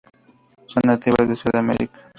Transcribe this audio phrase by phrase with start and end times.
[0.65, 1.99] Son nativas de Sudamerica.